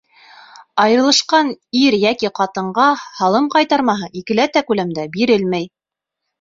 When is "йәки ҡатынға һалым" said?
1.99-3.53